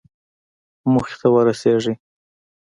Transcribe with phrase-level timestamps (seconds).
[0.91, 1.93] موخې ته ورسېږئ